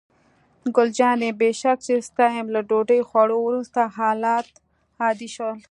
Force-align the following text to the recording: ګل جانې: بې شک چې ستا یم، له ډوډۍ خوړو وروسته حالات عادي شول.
ګل 0.75 0.89
جانې: 0.97 1.29
بې 1.39 1.49
شک 1.61 1.77
چې 1.85 1.95
ستا 2.07 2.25
یم، 2.35 2.47
له 2.55 2.61
ډوډۍ 2.69 2.99
خوړو 3.09 3.37
وروسته 3.47 3.81
حالات 3.97 4.47
عادي 5.01 5.29
شول. 5.35 5.57